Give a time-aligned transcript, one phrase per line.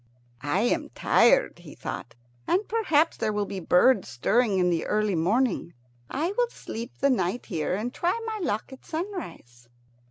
[0.41, 2.15] "I am tired," he thought,
[2.47, 5.75] "and perhaps there will be birds stirring in the early morning.
[6.09, 9.69] I will sleep the night here, and try my luck at sunrise."